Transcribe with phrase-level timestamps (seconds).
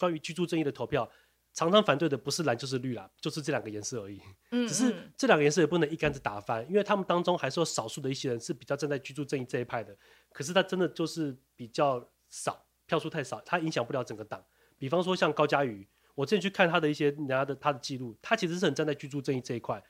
[0.00, 1.08] 关于居住正义的投票，
[1.52, 4.20] 常常反对的不是蓝就是绿啦，就是这两个颜色而已。
[4.50, 9.94] 嗯只是嗯这两个颜色也不能一竿子打翻，因为他们当中还是有少数的一些人是比较站在居住正义这一派的，
[10.32, 14.42] 可是他真的就是比较少，票数太少，他影响不了整个党。
[14.78, 19.82] 比方说像高嘉瑜，我之前去看他的一些人家的他的记录，他其实是很站在居住正义这一块，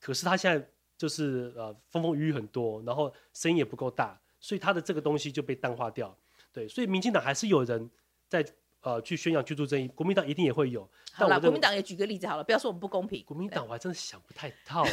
[0.00, 6.16] 可是他现在就是呃风风雨雨很多，然后声音也不够大，所以他的这个东西就被淡化掉。
[6.50, 7.90] 对，所以民进党还是有人
[8.28, 8.44] 在
[8.82, 10.88] 呃去宣扬居住正义，国民党一定也会有。
[11.12, 13.24] 好了，国民党也举个例子好了，不要说我们不公平。
[13.24, 14.84] 国民党我还真的想不太到。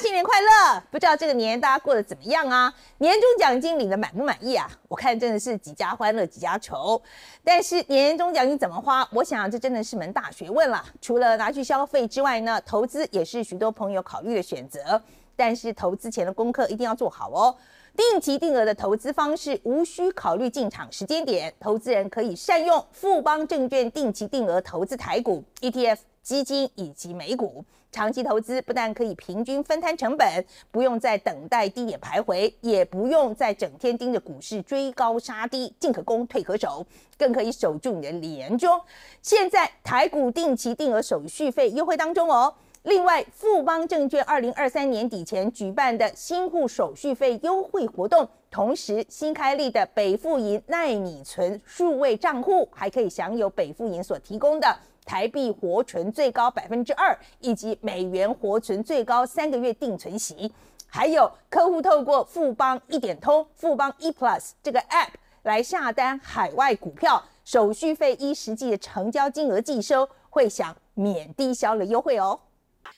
[0.00, 0.82] 新年快乐！
[0.90, 2.72] 不知道这个年大家过得怎么样啊？
[2.98, 4.68] 年终奖金领的满不满意啊？
[4.88, 7.00] 我看真的是几家欢乐几家愁。
[7.42, 9.08] 但是年终奖金怎么花？
[9.12, 10.84] 我想这真的是门大学问了。
[11.00, 15.00] 除了拿去消费之外呢，投资也是许多朋友考虑的选择。
[15.36, 17.56] 但是投资前的功课一定要做好哦。
[17.96, 27.64] 定期定额的投资方式无需考虑进场时间点，投资人可以善用富邦证券定期定额投资台股 ETF、基金以及美股。
[27.94, 36.84] 长期投资不但可以平均分摊成本，不用再等待低点徘徊，也不用再整天盯着股市追高杀低，进可攻退可守，
[37.16, 38.80] 更可以守住你的年终。
[39.22, 42.52] 现在台股定期定额手续费优惠当中哦。
[42.82, 60.52] 另外，富邦证券二零二三年底前举办的新户手续费优惠活动，同时新开立的北富银耐米存数位账户，还可以享有北富银所提供的台币活存最高百分之二，以及美元活存最高三个月定存息。
[60.86, 65.08] 还有客户透过富邦一点通、富邦 e Plus 这个 App
[65.42, 72.40] 来下单海外股票，手续费依实际的成交金额计收，会享免低消的优惠哦。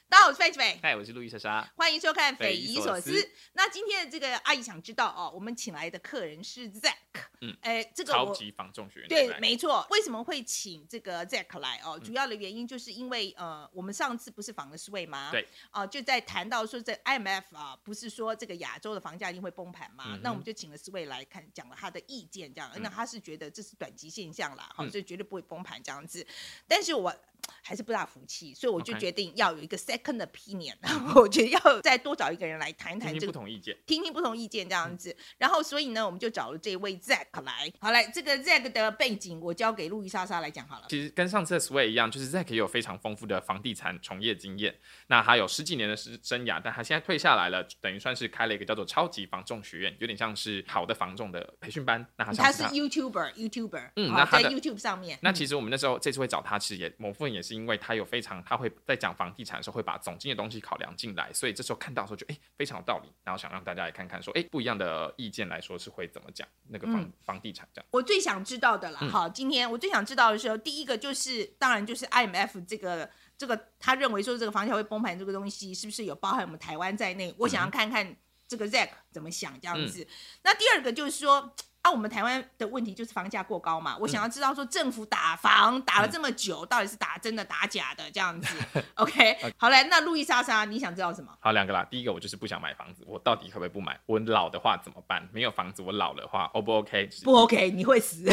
[0.09, 0.79] 大家好，我是费奇美。
[0.81, 1.69] 嗨，我是路易莎莎。
[1.77, 3.11] 欢迎收看《匪匪夷夷所思》。
[3.55, 6.95] 那今天的这个阿姨想知道哦，我们请来的客人是 Zack。
[7.41, 9.85] 嗯哎，这个超级防重学员对没错。
[9.91, 11.99] 为什么会请这个 Zack 来嗯哦？
[11.99, 15.31] 主要的原因就是因为呃，我们上次不是访了四位吗？
[15.33, 15.47] 对。
[15.71, 20.05] 啊、就在谈到说这 IMF 啊，不是说这个亚洲的房价一定会崩盘嘛？
[20.07, 22.71] 嗯哼那我们就请了四位来看，讲了他的意见，这样。
[22.77, 26.25] 那嗯他是觉得这是短期现象啦，好、嗯所以绝对不会崩盘这样子。
[26.69, 27.15] 但是我
[27.63, 30.75] 还是不大服气，所以我就决定要有一个 second opinion，
[31.15, 33.77] 我觉得要再多找一个人来谈一谈听听这个不同意见。
[33.87, 35.15] 听听不同意见这样子。
[35.39, 37.73] 然后，所以呢，我们就找了这位 Zack 来。
[37.81, 40.87] 好，来，这个 Zack 的背景我交给路易莎莎来讲好了。
[40.89, 44.75] 其实跟上次的 Sway 一样，就是 Zack 也有非常丰富的房地产从业经验。
[45.09, 52.05] 那他有十几年的生生涯，但他现在退下来了，等于算是开了一个叫做超级房仲学院，有点像是好的房仲的培训班。
[52.17, 55.19] 那他他是 YouTuber，YouTuber，嗯那他的 YouTube 上面。
[55.23, 67.87] 那嗯其实我们那时候这次会找他，其实也某部分也是因为他有非常，他会在讲房地产的时候会把总经的东西考量进来，所以这时候看到的时候就哎、非常有道理，然后想让大家来看看说哎、不一样的意见来说是会怎么讲那个房、嗯房地产这样。
[67.93, 73.09] 我最想知道的啦，嗯好，今天我最想知道的时候，第一个就是，当然就是 IMF 这个
[73.39, 77.33] 这个，他认为说这个房价会崩盘这个东西，是不是有包含我们台湾在内？
[77.39, 78.17] 我想要看看
[78.49, 80.07] 这个 Zack 怎么想这样子。
[80.43, 81.55] 那第二个就是说。
[81.87, 83.97] 啊，我们台湾的问题就是房价过高嘛。
[83.99, 88.57] 我想要知道说政府打房打了这么久，到底是打真的打假的这样子。
[88.95, 91.33] OK，好嘞，那路易莎莎，你想知道什么？
[91.41, 91.85] 好，两个啦。
[91.91, 93.99] 第一个，我就是不想买房子，我到底可不可以不买？
[94.07, 95.29] 我老的话怎么办？
[95.33, 97.09] 没有房子，我老的话，O 不 OK？
[97.25, 98.25] 不 OK，你会死。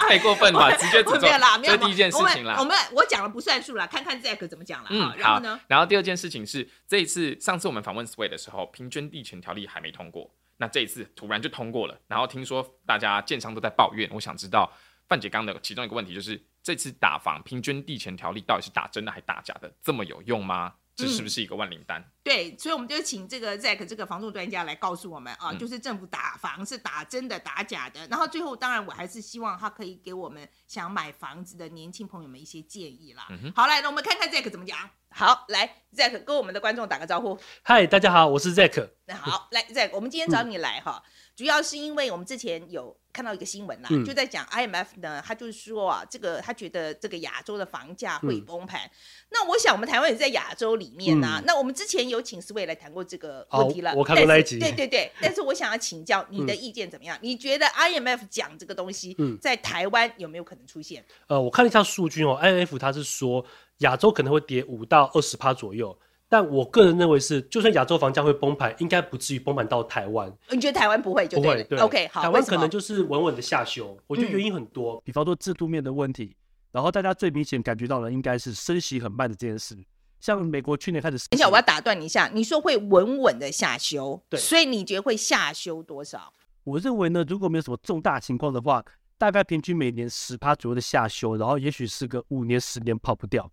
[0.00, 1.58] 太过分了， 直接指没有啦，责。
[1.58, 3.06] 没有这第一件事情啦我们我。
[3.06, 4.88] 讲了不算数啦，看看 Zack 怎么讲啦。
[4.90, 5.60] 嗯好，然后呢？
[5.68, 10.28] 然后第二件事情是，这一次上次我们访问 Sway 的时候，平均地权条例还没通过，
[10.58, 12.00] 那这一次突然就通过了。
[12.06, 14.72] 然后听说大家建商都在抱怨，我想知道
[15.08, 19.72] 范姐刚的其中一个问题就是，这次打房平均地权条例到底是打真的还打假的？
[19.82, 20.74] 这么有用吗？
[20.96, 22.02] 这是不是一个万灵丹？
[22.24, 28.06] 对，所以我们就请这个 Zack 这个房仲专家来告诉我们啊，嗯就是政府打房是打真的打假的。
[28.08, 33.26] 然后最后，当然我还是希望他可以给我们想买房子的年轻朋友们一些建议啦。
[33.28, 34.78] 嗯好，来，那我们看看 Zack 怎么讲。
[35.10, 37.38] 好，来，Zack 跟我们的观众打个招呼。
[37.62, 38.88] 嗨，大家好，我是 Zack。
[39.06, 41.02] 那好，来，Zack，我们今天找你来哈，
[41.36, 48.90] 主要是因为我们之前有看到一个新闻啦，嗯就在讲 IMF 呢，他就是说啊，这个他觉得这个亚洲的房价会嗯崩盘。
[49.30, 57.18] 那我想我们台湾也在亚洲里面呐、那我们之前有请思维来谈过这个问题了，我看过那一集对对对， 但是我想要请教你的意见怎么样？
[57.20, 61.04] 你觉得 IMF 讲这个东西嗯在台湾有没有可能出现？
[61.26, 63.44] 呃，我看了一下数据哦，IMF 他是说
[63.78, 65.98] 亚洲可能会跌五到二十趴左右，
[66.28, 71.76] 但我个人认为是，就算亚洲房价会崩盘，应该不至于崩盘到台湾，你觉得台湾不会就对了不会。
[71.76, 73.96] 对 OK，好，台湾可能就是稳稳的下修。
[74.06, 76.36] 我觉得嗯原因很多，比方说制度面的问题，
[76.72, 79.76] 然后大家最明显感觉到的应该是升息很慢的这件事。
[80.18, 86.32] 像美国去年开始，等一下我要打断你一下，你说会稳稳的下修，对所以你觉得会下修多少？
[86.64, 88.84] 我认为呢，如果没有什么重大情况的话，
[89.16, 93.48] 大概平均每年十趴左右的下修，然后也许是个五年十年跑不掉。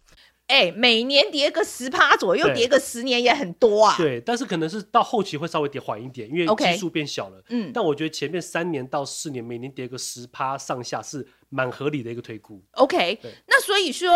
[0.54, 3.98] 哎，每年跌个十趴左右，跌个十年也很多啊。
[3.98, 7.44] 对，但是可能是到后期会稍微跌缓一点，因为基数变小了。
[7.50, 12.62] 嗯，但我觉得前面三年到四年，每年跌个十趴上下是蛮合理的一个推估。
[12.72, 14.10] OK，那所以说，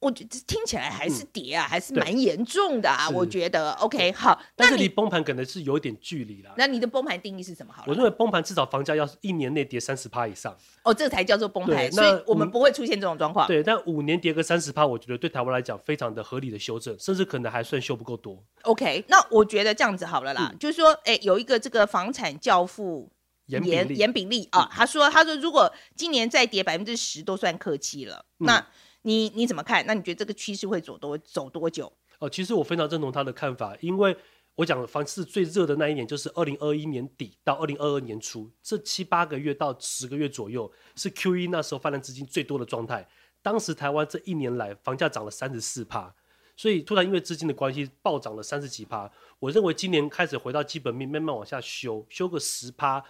[0.00, 3.08] 我听起来还是跌啊，还是对蛮严重的啊。
[3.10, 6.54] 我觉得 OK 好，那你但是离崩盘可能是有一点距离啦。
[6.56, 7.72] 那你的崩盘定义是什么？
[7.72, 10.56] 好，我认为崩盘至少房价要一年内跌三十趴以上。
[10.82, 13.46] 哦，这才叫做崩盘，所以我们嗯不会出现这种状况。
[13.46, 18.42] 对，但五年跌个三十趴，我觉得对台湾来讲非常的合理的修正，甚至可能还算修不够多。
[18.62, 23.10] OK，那我觉得这样子好了啦，就是说，哎，有一个这个房产教父
[23.48, 28.66] 严比例严严炳利啊，他说他说如果今年再跌百分之十都算客气了，那
[29.02, 29.84] 你你怎么看？
[29.86, 31.92] 那你觉得这个趋势会走多走多久？
[32.18, 34.16] 哦，其实我非常认同他的看法，因为
[34.56, 43.08] 我讲房市最热的那一年就是二零二一年底到二零二二年初，这七八个月到十个月左右是 Q E 那时候泛滥资金最多的状态。
[43.40, 46.12] 当时台湾这一年来房价涨了三十四趴，
[46.56, 49.10] 所以突然因为资金的关系暴涨了三十几趴。
[49.38, 53.02] 我认为今年开始回到基本面，慢慢往下修，修个十趴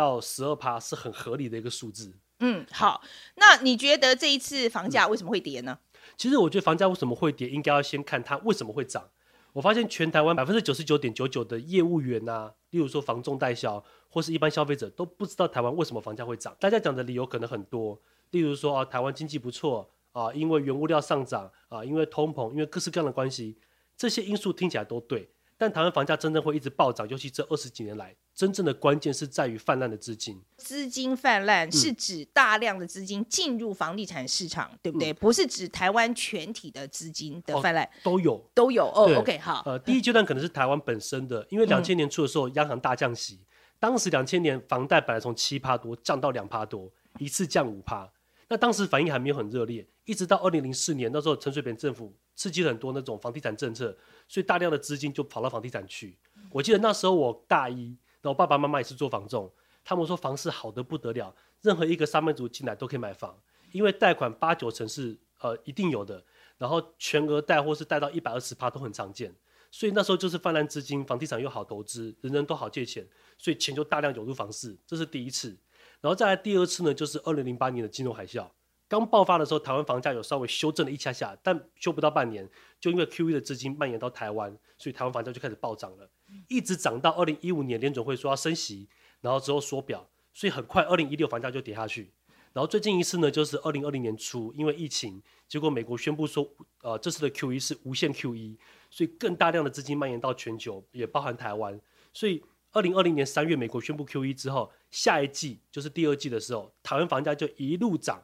[0.00, 2.16] 到十二趴是很合理的一个数字。
[2.38, 3.02] 嗯，好，
[3.34, 5.78] 那你觉得这一次房价为什么会跌呢？
[6.16, 9.10] 其实我觉得房价为什么会跌，应该要先看它为什么会涨。
[9.52, 16.56] 我发现全台湾百分之九十九点九九的业务员啊，例如说房仲代销或是一般消费者都不知道台湾为什么房价会涨。
[16.58, 18.00] 大家讲的理由可能很多，
[18.30, 23.58] 例如说啊，台湾经济不错啊，因为原物料上涨啊，因为通膨，因为各式各样的关系，
[23.98, 25.28] 这些因素听起来都对。
[25.60, 30.40] 但台湾房价真正会一直暴涨，尤其这二十几年来，真正的关键是在于泛滥的资金。
[30.56, 35.12] 资金泛滥是指大量的资金进入房地产市场，对不对？
[35.12, 39.14] 不是指台湾全体的资金的哦泛滥、都有，都有哦。
[39.18, 43.40] OK，好，呃，第一阶段可能是台湾本身的，因为两千年初的时候，央行大降息，
[43.78, 48.10] 当时两千年房贷本来从七趴多降到两趴多，一次降五趴，
[48.50, 56.18] 那当时反应还没有很热烈，一直到二零零四年，那时候陈水扁政府刺激了很多那种房地产政策，所以大量的资金就跑到房地产去。
[56.50, 59.48] 我记得那时候我大一，然后爸爸妈妈也是做房仲，
[59.84, 66.24] 他们说房市好的不得了，任何一个上班族进来都可以买房，因为贷款八九成是呃一定有的，
[66.58, 69.32] 然后全额贷或是贷到一百二十趴都很常见。
[69.70, 73.06] 所以那时候就是泛滥资金，房地产又好投资，人人都好借钱，
[73.38, 75.56] 所以钱就大量涌入房市，这是第一次。
[76.00, 78.48] 然后再来第二次呢，就是二零零八年的金融海啸，
[78.88, 82.48] 刚爆发的时候，台湾房价有稍微修正了一下下，但修不到半年，
[82.80, 86.10] 就因为 QE 的资金蔓延到台湾，所以台湾房价就开始暴涨了，
[86.48, 88.88] 一直涨到二零一五年联准会说要升息，
[89.20, 92.10] 然后之后缩表，所以很快二零一六房价就跌下去。
[92.52, 96.48] 然后最近一次呢，就是二零二零年初，因为疫情，结果美国宣布说，
[96.82, 98.56] 呃，这次的 QE 是无限 QE，
[98.90, 101.80] 所以更大量的资金蔓延到全球，也包含台湾。
[102.12, 108.22] 所以二零二零年三月美国宣布 QE 之后，下一季就是第二季的时候，台湾房价就一路涨，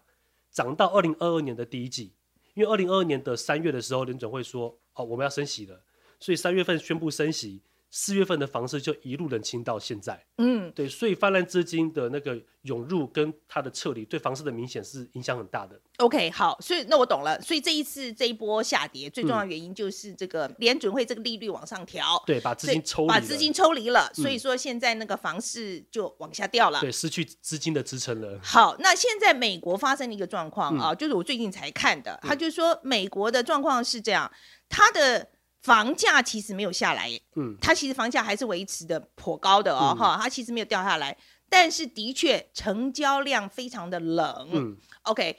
[0.50, 2.12] 涨到二零二二年的第一季。
[2.54, 5.82] 因为二零二二年的三月的时候，联准会说，哦，我们要升息了，
[6.19, 7.60] 所以三月份宣布升息，
[7.98, 10.22] 四月份的房市就一路冷清到现在。
[10.37, 15.81] 嗯，对，所以泛滥资金的那个涌入跟它的撤离，对房市的明显是影响很大的。
[15.96, 17.40] OK，好，所以那我懂了。
[17.40, 26.82] 所以这一次这一波下跌，最重要的原因就是这个联准会这个利率往上调，对，把资金抽离了，嗯把资金抽离了，所以说现在那个房市就往下掉了。
[26.82, 28.38] 对失去资金的支撑了。
[28.43, 34.31] 好，那现在美国发生了一个状况嗯啊，就是我最近才看的，他就说美国的状况是这样，
[34.69, 35.26] 它的
[35.67, 41.19] 房价其实没有下来，嗯，它其实房价还是维持的颇高的哦，嗯哈、它其实没有掉下来，
[41.49, 44.49] 但是的确成交量非常的冷。
[44.53, 45.37] 嗯，OK，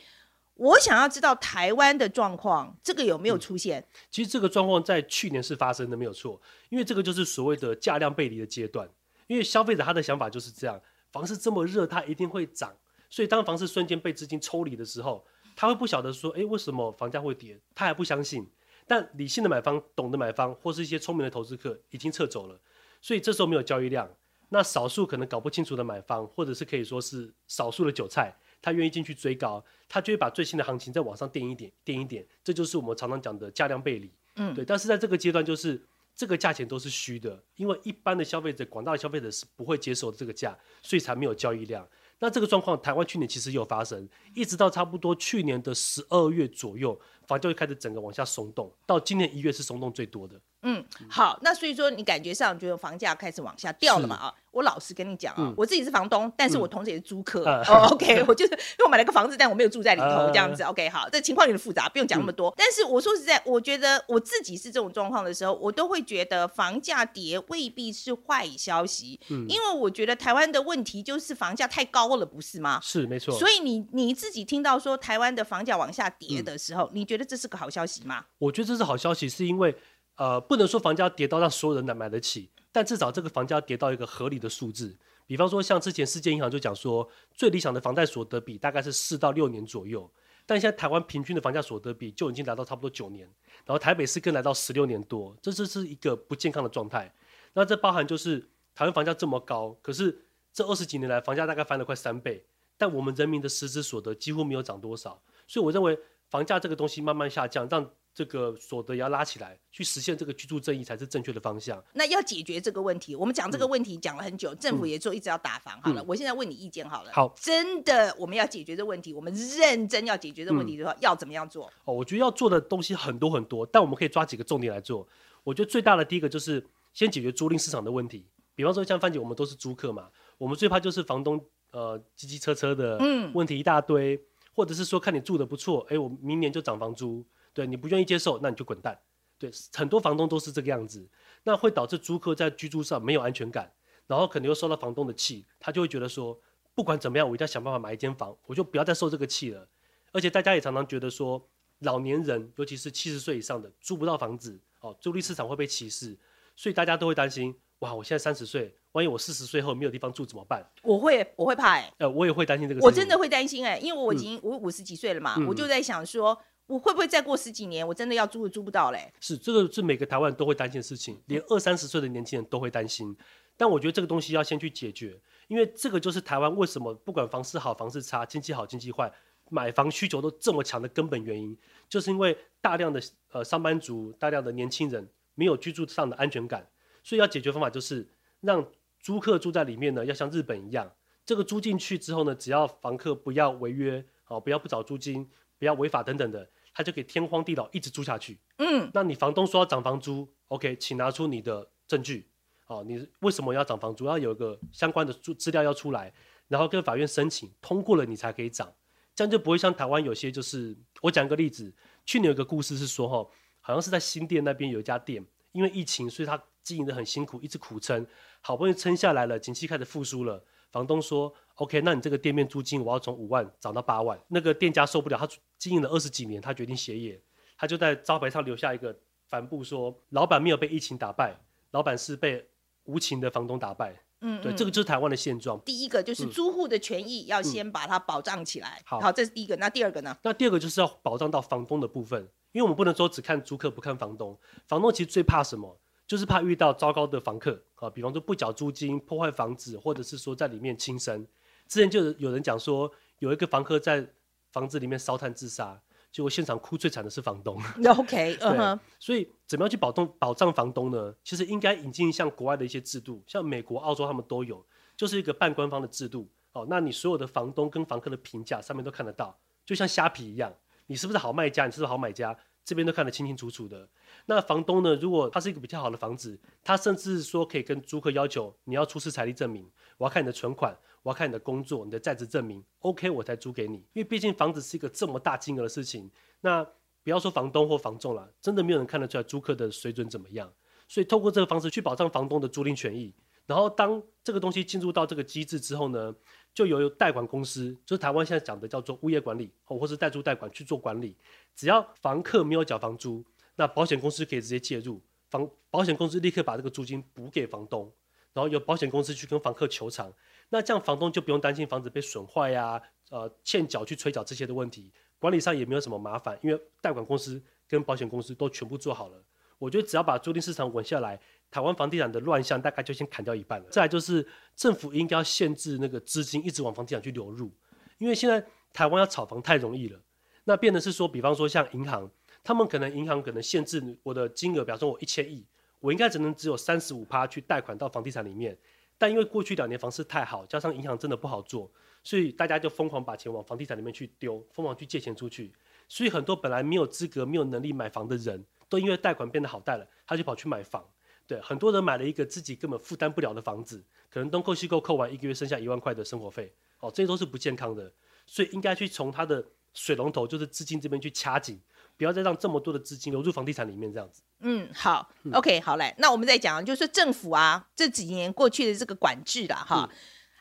[0.55, 3.81] 我想要知道台湾的状况，这个有没嗯有出现？
[4.11, 8.85] 其实这个状况在去年是发生的，没有错，因为这个就是所谓的价量背离的阶段。
[9.27, 10.77] 因为消费者他的想法就是这样，
[11.13, 12.75] 房市这么热，它一定会涨，
[13.09, 17.57] 所以当房市瞬间被资金抽离的时候，他会不晓得说，诶，为什么房价会跌？
[17.73, 18.45] 他还不相信。
[18.87, 22.59] 但理性的买方、懂得买方或是一些聪明的投资客已经撤走了，
[23.01, 24.09] 所以这时候没有交易量。
[24.49, 34.09] 那少数可能搞不清楚的买方，或者是可以说是少数的韭菜，他愿意进去追高，他就会把最新的行情再往上垫一点、垫一点，这就是我们常常讲的价量背离。
[34.37, 34.63] 嗯对。
[34.63, 41.85] 但是在这个阶段，就是这个价钱都是虚的，因为一般的消费者、广大的消费者是不会接受这个价，所以才没有交易量。
[42.19, 50.39] 那这个状况，台湾去年其实也有发生，一直到差不多去年的十二月左右，房价就开始整个往下松动，到今年一月是松动最多的。
[50.63, 54.15] 嗯，好，那所以说你感觉上觉得房价开始往下掉了嘛？
[54.15, 57.43] 啊，我老实跟你讲啊，嗯我自己是房东，但是嗯我同时也是租客。
[57.91, 60.63] OK，我就是因为我买了个房子，但我没有住在里头，啊这样子。
[60.63, 62.51] OK，好，这情况有点复杂，不用讲那么多。
[62.57, 72.79] 但是我说实在，我觉得我自己是这种状况的时候，我都会觉得房价跌未必是坏消息，嗯因为我觉得台湾的问题就是房价太高了，不是吗？
[72.81, 73.37] 是没错。
[73.37, 78.25] 所以你你自己听到说台湾的房价往下跌的时候，你觉得这是个好消息吗？
[78.37, 79.75] 我觉得这是好消息，是因为
[80.15, 84.97] 呃，不能说房价跌到让所有人能买得起，但至少这个房价跌到一个合理的数字。
[85.25, 90.09] 比方说，像之前世界银行就讲说，最理想的房贷所得比大概是四到六年左右，
[90.45, 93.27] 但现在台湾平均的房价所得比就已经达到差不多九年，
[93.65, 97.13] 然后台北市更来到十六年多，这这是一个不健康的状态。
[97.53, 98.39] 那这包含就是
[98.73, 102.45] 台湾房价这么高，可是这二十几年来房价大概翻了快三倍，
[102.77, 111.81] 但我们人民的实质所得几乎没有涨多少，所以我认为房价这个东西慢慢下降，让这个所得也要拉起来，去实现这个居住正义才是正确的方向。
[111.93, 115.79] 那要解决这个问题，我们讲这个问题讲了很久，政府也说一直要打房。
[115.81, 117.11] 好了，嗯我现在问你意见好了。
[117.13, 121.71] 好真的我们要解决这个问题，我们认真要解决这个问题的话，要怎么样做？
[121.85, 125.07] 哦，我觉得要做的东西很多很多，但我们可以抓几个重点来做。
[125.43, 128.25] 我觉得最大的第一个就是先解决租赁市场的问题。
[128.55, 131.39] 比方说像范姐，我们都是租客嘛，我们最怕就是房东
[131.71, 134.19] 呃叽叽车车的，嗯问题一大堆，
[134.57, 137.23] 或者是说看你住的不错，哎，我明年就涨房租，
[137.53, 138.99] 对你不愿意接受，那你就滚蛋。
[139.37, 141.07] 对，很多房东都是这个样子，
[141.43, 143.71] 那会导致租客在居住上没有安全感，
[144.07, 146.41] 然后可能又受到房东的气，他就会觉得说，
[146.73, 149.69] 不管怎么样，我一定要想办法买一间房，我就不要再受这个气了。
[150.11, 151.47] 而且大家也常常觉得说，
[151.81, 156.17] 老年人，尤其是七十岁以上的，租不到房子，哦，租赁市场会被歧视，
[156.55, 160.65] 所以大家都会担心，哇，我现在三十岁，万一我四十岁后没有地方住怎么办？
[160.81, 162.81] 我会我会怕哎、呃，我也会担心这个。
[162.81, 169.11] 我真的，会担心哎、因为我已经我五十几岁了嘛，嗯我就在想说，我会不会再过十几年，我真的要租都租不到嘞？
[169.19, 173.15] 是这个是每个台湾人都会担心的事情，连二三十岁的年轻人都会担心。
[173.55, 179.11] 但我觉得这个东西要先去解决，因为这个就是台湾为什么不管房市好房市差，经济好经济坏，
[179.49, 181.57] 买房需求都这么强的根本原因，
[181.87, 186.67] 就是因为大量的呃上班族、大量的年轻人没有居住上的安全感，
[187.07, 188.05] 所以要解决方法就是
[188.41, 190.93] 让租客住在里面呢，要像日本一样，
[191.25, 195.25] 这个租进去之后呢，只要房客不要违约，哦，不要不找租金，
[195.57, 198.37] 不要违法等等的，他就可以天荒地老一直租下去。
[198.57, 202.27] 嗯，那你房东说要涨房租，OK，请拿出你的证据。
[202.65, 204.03] 哦，你为什么要涨房租？
[204.03, 206.13] 要有一个相关的资资料要出来，
[206.49, 208.69] 然后跟法院申请通过了，你才可以涨。
[209.15, 211.73] 这样就不会像台湾有些就是，我讲个例子，
[212.05, 213.25] 去年有个故事是说，哈，
[213.61, 218.05] 好像是在新店那边有一家店，因为疫情，所以他经营的很辛苦，一直苦撑，
[218.41, 220.43] 好不容易撑下来了，景气开始复苏了。
[220.69, 225.25] 房东说：“OK，那你这个店面租金我要从五万涨到八万。”那个店家受不了，他
[225.57, 227.19] 经营了二十几年，他决定歇业。
[227.57, 228.93] 他就在招牌上留下一个
[229.29, 231.39] 帆布，说：“老板没有被疫情打败，
[231.71, 232.45] 老板是被
[232.83, 235.57] 无情的房东打败。”嗯，对，嗯这个就是台湾的现状。
[235.61, 238.81] 第一个就是嗯租户的权益要先把它保障起来。
[238.83, 239.55] 好这是第一个。
[239.55, 240.17] 那第二个呢？
[240.21, 242.21] 那第二个就是要保障到房东的部分，
[242.51, 244.37] 因为我们不能说只看租客不看房东。
[244.67, 245.79] 房东其实最怕什么？
[246.07, 251.27] 就是怕遇到糟糕的房客啊，比方说不缴租金、破坏房子，或者是说在里面轻生。
[251.67, 254.07] 之前就有有人讲说，有一个房客在
[254.51, 255.77] 房子里面烧炭自杀，
[256.11, 257.61] 结果现场哭最惨的是房东。
[257.97, 261.13] OK， 嗯哼，所以怎么样去保动保障房东呢？
[261.25, 266.29] 其实应该引进像国外的一些制度，像美国、澳洲他们都有，就是一个半官方的制度。
[266.53, 270.51] 哦，那你所有的房东跟房客的评价上面都看得到，就像虾皮一样，
[270.87, 272.35] 你是不是好卖家，你是不是好买家，
[272.67, 273.87] 这边都看得清清楚楚的。
[274.25, 279.65] 那房东呢，如果他是一个比较好的房子，他甚至说可以跟租客要求你要出示财力证明，
[279.97, 283.77] 我要看你的存款，我要看你的工作、你的在职证明，OK 我才租给你。
[283.93, 286.61] 因为毕竟房子是一个这么大金额的事情，那
[287.05, 290.51] 不要说房东或房仲啦，真的没有人看得出来租客的水准怎么样。
[290.89, 293.15] 所以透过这个方式去保障房东的租赁权益。
[293.45, 296.13] 然后当这个东西进入到这个机制之后呢，
[296.57, 301.15] 就由代管公司，就是台湾现在讲的叫做物业管理哦，或是代租代管去做管理。
[301.55, 303.23] 只要房客没有缴房租，
[303.55, 304.99] 那保险公司可以直接介入，
[305.29, 307.93] 房保险公司立刻把这个租金补给房东，
[308.33, 310.11] 然后由保险公司去跟房客求偿。
[310.49, 319.23] 那这样房东就不用担心房子被损坏呀、呃欠缴去催缴这些的问题，管理上也没有什么麻烦，因为代管公司跟保险公司都全部做好了。
[319.59, 323.65] 我觉得只要把租赁市场稳下来，台湾房地产的乱象大概就先砍掉一半了。
[323.69, 327.51] 再来就是政府应该要限制那个资金一直往房地产去流入，
[327.97, 329.99] 因为现在台湾要炒房太容易了。
[330.43, 332.09] 那变的是说，比方说像银行，
[332.43, 335.45] 他们可能银行可能限制我的金额，比方说我一千亿，
[335.79, 338.57] 我应该只能只有三十五趴去贷款到房地产里面。
[338.97, 341.69] 但因为过去两年房市太好，加上银行真的不好做，
[342.03, 345.53] 所以大家就疯狂把钱往房地产里面去丢，疯狂去借钱出去。
[345.87, 350.83] 所以很多本来没有资格、没有能力买房的人，都因为贷款变得好贷了，他就跑去买房。
[351.27, 357.91] 对，很多人买了一个自己根本负担不了的房子，可能东扣西扣扣完一个月剩下一万块的生活费，哦，这些都是不健康的，
[358.25, 361.59] 所以应该去从他的水龙头，就是资金这边去掐紧，
[361.97, 364.21] 不要再让这么多的资金流入房地产里面这样子。
[364.39, 365.93] 嗯，好，OK，好嘞。
[365.97, 369.89] 那我们再讲，就是政府啊，这几年过去的这个管制了，哈，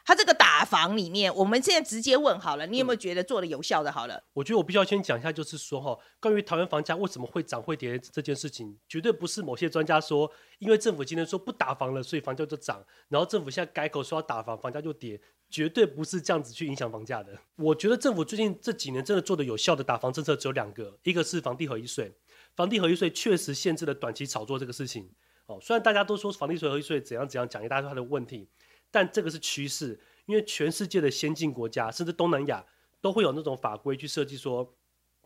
[0.07, 3.91] 它这个打房里面，我们现在直接问好了，你有没有觉得做的有效的？
[3.91, 15.21] 好了，我觉得我必须要先讲一下，就是说哈，关于台湾房价为什么会涨会跌这件事情，绝对不是某些专家说，因为政府今天说不打房了，所以房价就涨，然后政府现在改口说要打房，房价就跌，
[15.51, 17.37] 绝对不是这样子去影响房价的。
[17.57, 22.15] 我觉得政府最近这几年真的做的有效的打房政策只有两个，一个是房地合一税，
[22.55, 25.11] 房地合一税确实限制了短期炒作这个事情。
[25.47, 28.49] 哦，虽然大家都说房地合一税怎样怎样，讲一大堆它的问题，
[28.97, 30.01] 但这个是趋势。
[30.25, 32.65] 因为全世界的先进国家，甚至东南亚，
[33.03, 34.75] 都会有那种法规去设计说，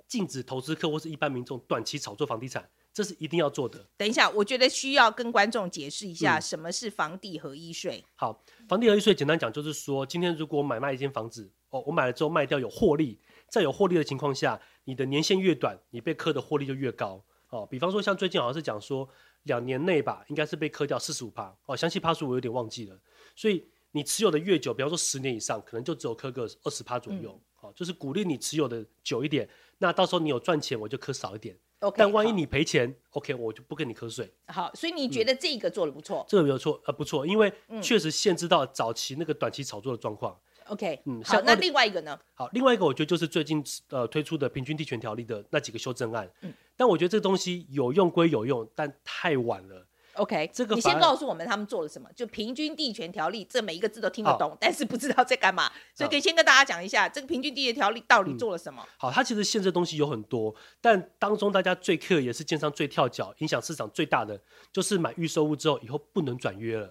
[0.08, 3.86] 禁止投资客或是一般民众短期炒作房地产，这是一定要做的。
[3.96, 8.04] 等一下，我觉得需要跟观众解释一下什么是房地合一税。
[8.14, 17.24] 好，房地合一税简单讲就是说，今天如果买卖一间房子，哦，我买了之后卖掉有获利，在有获利的情况下，你的年限越短，你被课的获利就越高。
[17.48, 19.08] 哦，比方说像最近好像是讲说，
[19.44, 21.56] 两年内吧，应该是被磕掉四十五趴。
[21.64, 22.96] 哦，详细趴数我有点忘记了，
[23.40, 23.64] 所以。
[23.92, 29.48] 你持有的越久，比方说十年以上，可能就只有磕个二十趴左右，好，就是鼓励你持有的久一点。
[29.78, 31.58] 那到时候你有赚钱，我就磕少一点。
[31.80, 34.32] OK，但万一你赔钱，OK，我就不跟你瞌睡。
[34.46, 36.24] 好，所以你觉得这个做的不错？
[36.28, 40.38] 这个没有错，呃，不错，因为确实限制到早期那个短期炒作的状况。
[40.68, 42.16] OK，嗯，好，那另外一个呢？
[42.34, 46.30] 好，另外一个我觉得就是最近呃推出的平均地权条例的那几个修正案。
[46.42, 49.84] 嗯，但我觉得这个东西有用归有用，但太晚了。
[50.20, 52.06] OK，这个你先告诉我们他们做了什么？
[52.14, 58.86] 就平均地权条例，这每一个字都听得懂，但是不知道在干嘛，所以可以先跟大家讲一下这个平均地权条例到底做了什么。
[58.98, 64.38] 好，它其实限制东西有很多，但当中大家最 care 也是建商最跳脚、影响市场最大的，
[64.70, 66.86] 就是买预售屋之后以后不能转约了。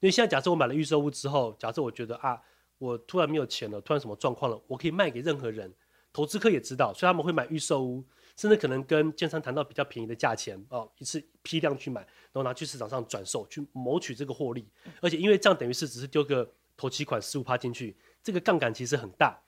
[0.00, 2.38] 因为现在假设我买了预售屋之后，假设我觉得啊，
[2.76, 5.72] 我突然没有钱了，突然什么状况了，我可以卖给任何人，
[6.12, 8.04] 投资客也知道，所以他们会买预售屋。
[8.36, 14.68] 甚至可能跟建商谈到比较便宜的价钱哦，一次批量去买，然后拿去市场上转售，去谋取这个获利。
[15.00, 19.40] 而且因为这样等于是只是丢个投期款十五趴进去，这个杠杆其实很大。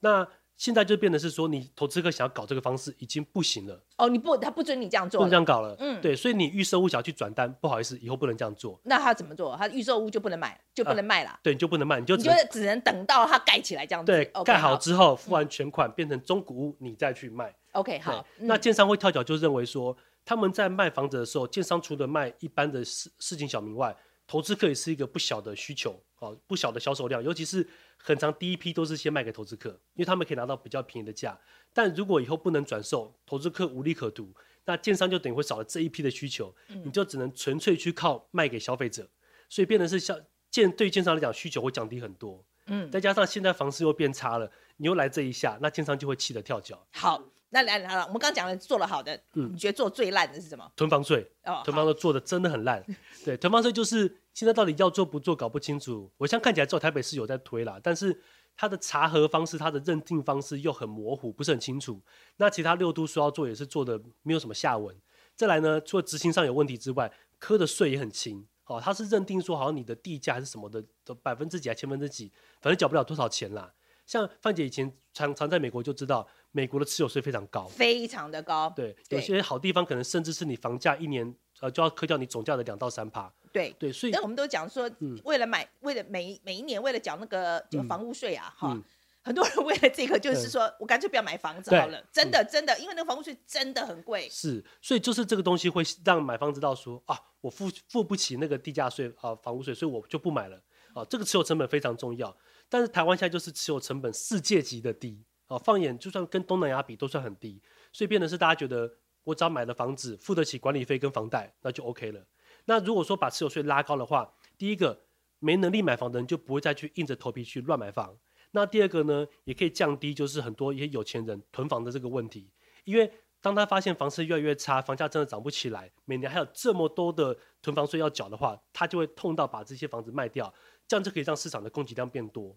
[0.00, 3.78] 那现在就变得是说，你投资客想要搞这个方式已经不行了。
[3.98, 5.76] 哦，你不，他不准你这样做，不能这样搞了。
[5.78, 8.80] 嗯，对，所以你预售屋想要去转单，不好意思，以后不能这样做。
[8.84, 9.54] 那他怎么做？
[9.54, 11.38] 他预售屋就不能买，就不能卖了。
[11.42, 14.10] 对，你就不能卖，你就你就只能等到它盖起来这样子。
[14.10, 17.54] 对，盖好之后付完全款变成中古屋，你再去卖。
[17.76, 18.26] OK，好。
[18.38, 27.22] 那建商会跳脚，就认为说他们在卖房子的时候，建商除了卖一般的市市井小民外，投资客也是一个不小的需求，哦，不小的销售量。
[27.22, 31.38] 尤其是很长第一批都是先卖给投资客，因为他们可以拿到比较便宜的价。
[31.72, 34.32] 但如果以后不能转售，投资客无利可图，
[34.64, 36.52] 那建商就等于会少了这一批的需求，
[36.84, 39.08] 你就只能纯粹去靠卖给消费者，
[39.48, 40.18] 所以变成是像
[40.50, 42.44] 建对建商来讲需求会降低很多。
[42.66, 46.84] 嗯，再加上现在房市又变差了，你又来这一下，那建商就会气得跳脚。
[46.92, 47.22] 好。
[47.50, 50.70] 那来来了，我们刚讲的做了好的，嗯，你觉得做最烂的是什么？
[50.74, 52.84] 囤房税哦，囤房税做的真的很烂。
[53.24, 56.10] 对，囤房税就是现在到底要做不做搞不清楚。
[56.16, 58.20] 我现在看起来只有台北市有在推啦，但是
[58.56, 62.02] 它的查核方式、它的认定方式又很模糊，不是很清楚。
[62.36, 64.94] 那其他六都说要做也是做的没有什么下文。
[65.36, 68.44] 再来呢，除了执行上有问题之外，科的税也很轻。
[68.64, 73.72] 哦，他是认定说好像你的地价还是什么的的百分之几还千分之几，反正缴不了多少钱啦。
[74.04, 76.26] 像范姐以前常常在美国就知道。
[76.56, 78.72] 美国的持有税非常高，非常的高。
[78.74, 81.22] 对，有些好地方可能甚至是你房价一年
[81.60, 83.30] 呃就要扣掉你总价的两到三趴。
[83.52, 83.76] 对。
[83.78, 84.90] 对，所以那我们都讲说，
[85.24, 88.74] 为了买，为了每每一年为了缴那个就房屋税啊，哈，
[89.22, 94.26] 很多人为了这个就是说我干脆不要买房子好了，真的真的，因为那个房屋税真的很贵。
[94.30, 100.56] 是，所以就是这个东西会让买方知道说啊，我付付不起那个地价税啊房屋税，所以我就不买了。
[100.94, 101.04] 啊。
[101.10, 102.34] 这个持有成本非常重要，
[102.70, 105.22] 但是台湾现在就是持有成本世界级的低。
[105.48, 112.26] 哦，放眼就算跟东南亚比都算很低，所以变的是大家觉得我只要买了房子，付得起管理费跟房贷，那就 OK 了。
[112.64, 115.04] 那如果说把持有税拉高的话，第一个
[115.38, 118.18] 没能力买房的人就不会再去硬着头皮去乱买房。
[118.50, 122.50] 那第二个呢，也可以降低就是很多一些有钱人囤房的这个问题，
[122.84, 130.52] 因为当他发现房市越来越差，房价真的涨不起来，每年还有这么多的囤房税要缴的话，他就会痛到把这些房子卖掉，
[130.88, 132.56] 这样就可以让市场的供给量变多。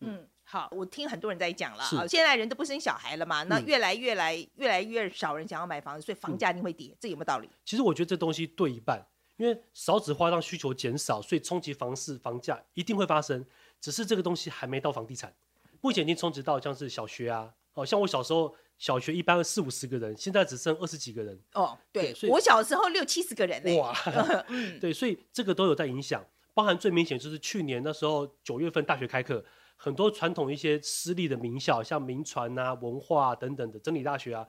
[0.00, 0.28] 嗯。
[0.48, 7.50] 好，我听很多人在讲了啊，现在人都不生小孩了嘛，那越来越来越来越少人想要买房子，所以房价一定会跌，这有没有道理？
[7.64, 9.04] 其实我觉得这东西对一半，
[9.38, 13.44] 因为少子化让需求减少，所以冲击房市房价一定会发生，
[13.80, 15.34] 只是这个东西还没到房地产，
[15.80, 21.36] 目前已经冲击到像是小学啊，哦，像我小时候小学一般四五十个人，现在只剩二十几个人。
[21.54, 23.76] 哦，对我小时候六七十个人呢。
[23.78, 23.92] 哇，
[24.80, 29.44] 对，所以这个都有在影响，包含最明显就是去年那时候九月份大学开课，
[29.76, 34.46] 很多传统一些私立的名校，像民传啊、文化、啊、等等的真理大学啊，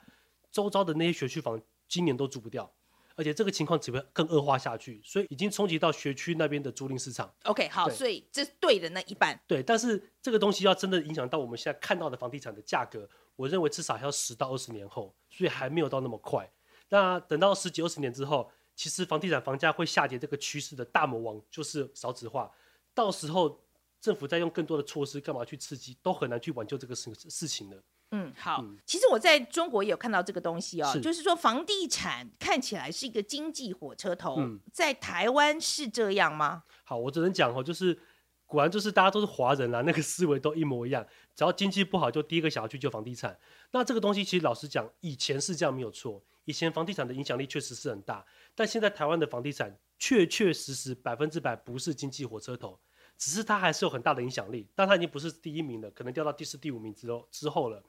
[0.52, 2.72] 周遭的那些学区房今年都租不掉，
[3.16, 7.34] 而且这个情况只会更恶化下去，所以已经冲击到学区那边的租赁市场。
[7.44, 9.40] OK，好，所以这是对的那一半。
[9.46, 16.50] 对，但是这个东西要真的影响到我们现在看到的房地产的价格，我认为至少还要十到二十年后，所以还没有到那么快。
[16.90, 22.50] 那等到十几二十年之后，其实房地产房价会下跌这个趋势的大魔王就是少子化，
[22.94, 23.62] 到时候
[24.00, 27.84] 政府再用更多的措施干嘛去刺激，都很难去挽救这个事事情的。
[28.12, 28.62] 嗯，好。
[28.62, 36.64] 嗯其实我在中国也有看到这个东西哦，是就是说房地产看起来是一个经济火车头，嗯在台湾是这样吗？
[36.86, 38.00] 好，我只能讲哦，就是
[38.46, 41.06] 果然就是大家都是华人啦， 那个思维都一模一样。
[41.36, 43.38] 只要经济不好，就第一个想要去救房地产。
[43.72, 52.80] 那这个东西其实老实讲，以前是这样没有错，以前房地产的影响力确实是很大，但现在台湾的房地产确确实实百分之百不是经济火车头，
[53.18, 57.84] 只是它还是有很大的影响力，但它已经不是第一名了，可能掉到第四、第五名之后之后了。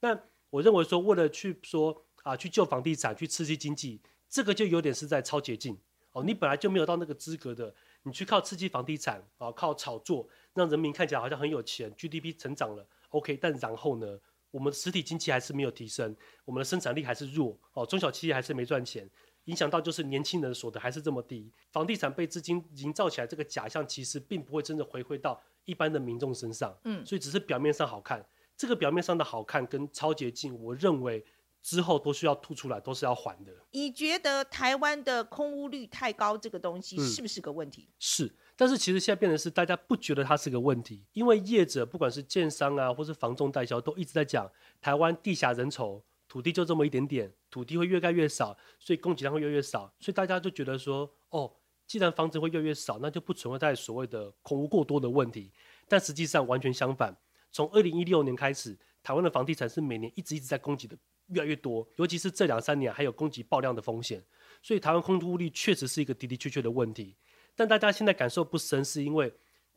[0.00, 0.18] 那
[0.50, 5.78] 我认为说，为了去说啊，去救房地产，去刺激经济，这个就有点是在超捷径
[6.12, 6.22] 哦。
[6.24, 14.18] 你本来就没有到那个资格的，你去靠刺激房地产啊，靠炒作，让人民看起来好像很有钱，GDP 成长了，OK，但然后呢，
[14.50, 16.14] 我们实体经济还是没有提升，
[16.44, 19.08] 我们的生产力还是弱哦，中小企业还是没赚钱，
[19.44, 28.24] 影响到就是年轻人的所得还是这么低，房地产被资金营造起来这个假象，其实并不会真的回馈到一般的民众身上，嗯所以只是表面上好看，
[28.56, 31.24] 这个表面上的好看跟超捷径，我认为
[31.62, 33.52] 之后都需要吐出来，都是要还的。
[33.70, 37.88] 你觉得台湾的空屋率太高这个东西嗯是不是个问题？
[37.98, 44.50] 是，但是其实现在变成是大家不觉得它是个问题，因为业者不管是建商啊，或是房仲代销，都一直在讲
[44.80, 46.02] 台湾地狭人稠，
[46.32, 51.52] 土地就这么一点点，土地会越盖越少，所以供给量会越来越少，所以大家就觉得说，哦，
[51.86, 55.52] 既然房子会越来越少，那就不存在所谓的空屋过多的问题。
[55.86, 57.14] 但实际上完全相反，
[57.50, 64.24] 从二零一六年开始，台湾的房地产是每年一直一直在供给的越来越多，尤其是这两三年还有供给爆量的风险，
[64.62, 67.14] 所以台湾空屋率确实是一个的的确确的问题。
[67.54, 69.30] 但大家现在感受不深，是因为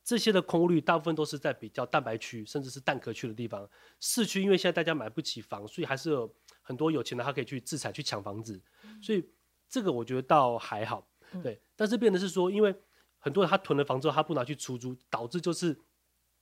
[0.06, 3.68] 这些的空屋率大部分都是在比较蛋白区，甚至是蛋壳区的地方。
[4.00, 6.12] 市区因为现在大家买不起房，所以还是
[6.67, 8.60] 很多有钱的他可以去自产去抢房子，
[9.01, 9.23] 所以
[9.69, 11.08] 这个我觉得倒还好，
[11.43, 11.62] 对。
[11.75, 12.73] 但是变的是说，因为
[13.19, 15.78] 很多人他囤了房之后，他不拿去出租，导致就是